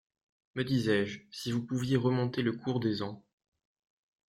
Me 0.55 0.63
disais-je, 0.63 1.19
si 1.29 1.51
vous 1.51 1.63
pouviez 1.63 1.95
remonter 1.95 2.41
le 2.41 2.53
cours 2.53 2.79
des 2.79 3.03
ans. 3.03 3.23